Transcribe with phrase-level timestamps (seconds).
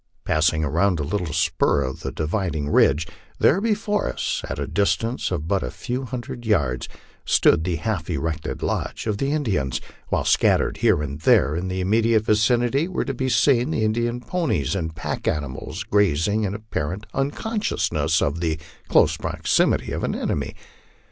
[0.25, 3.05] Passing around a little spur of the dividing ridge,
[3.37, 6.89] there before us, at a distance of but a few hundred yards,
[7.23, 11.81] stood the half erected lodges of the Indians, while scattered here and there in the
[11.81, 17.05] immediate vicinity were to be seen the Indian ponies and pack animals, grazing in apparent
[17.13, 18.57] unconsciousness of the
[18.87, 20.55] close proximity of an enemy.